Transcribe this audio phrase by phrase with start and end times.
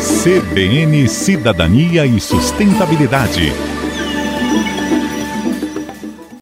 [0.00, 3.79] CBN Cidadania e Sustentabilidade.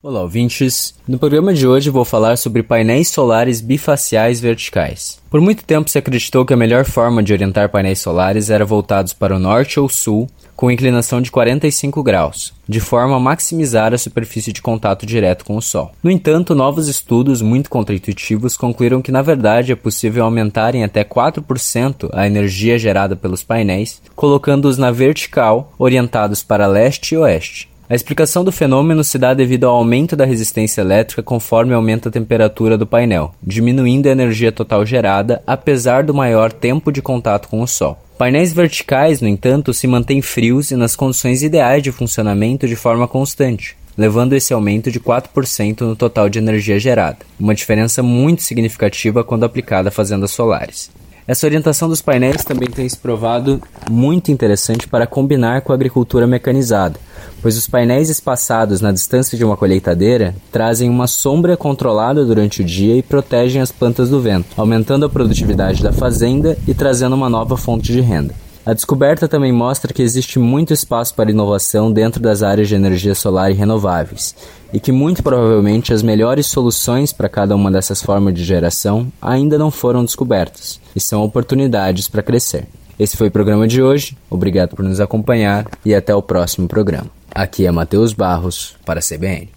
[0.09, 0.95] Olá, ouvintes.
[1.07, 5.21] No programa de hoje vou falar sobre painéis solares bifaciais verticais.
[5.29, 9.13] Por muito tempo se acreditou que a melhor forma de orientar painéis solares era voltados
[9.13, 13.99] para o norte ou sul, com inclinação de 45 graus, de forma a maximizar a
[13.99, 15.93] superfície de contato direto com o Sol.
[16.03, 21.05] No entanto, novos estudos muito contraintuitivos concluíram que, na verdade, é possível aumentar em até
[21.05, 27.69] 4% a energia gerada pelos painéis, colocando-os na vertical, orientados para leste e oeste.
[27.91, 32.13] A explicação do fenômeno se dá devido ao aumento da resistência elétrica conforme aumenta a
[32.13, 37.63] temperatura do painel, diminuindo a energia total gerada, apesar do maior tempo de contato com
[37.63, 37.99] o Sol.
[38.19, 43.09] Painéis verticais, no entanto, se mantêm frios e nas condições ideais de funcionamento de forma
[43.09, 49.25] constante, levando esse aumento de 4% no total de energia gerada, uma diferença muito significativa
[49.25, 50.91] quando aplicada a fazendas solares.
[51.29, 53.61] Essa orientação dos painéis também tem se provado
[53.91, 56.99] muito interessante para combinar com a agricultura mecanizada,
[57.43, 62.65] pois os painéis espaçados na distância de uma colheitadeira trazem uma sombra controlada durante o
[62.65, 67.29] dia e protegem as plantas do vento, aumentando a produtividade da fazenda e trazendo uma
[67.29, 68.35] nova fonte de renda.
[68.69, 73.15] A descoberta também mostra que existe muito espaço para inovação dentro das áreas de energia
[73.15, 74.35] solar e renováveis,
[74.71, 79.57] e que muito provavelmente as melhores soluções para cada uma dessas formas de geração ainda
[79.57, 82.67] não foram descobertas, e são oportunidades para crescer.
[82.99, 87.07] Esse foi o programa de hoje, obrigado por nos acompanhar e até o próximo programa.
[87.35, 89.49] Aqui é Matheus Barros, para a CBN.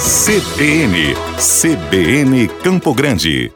[0.00, 3.52] CBN, CBN Campo Grande.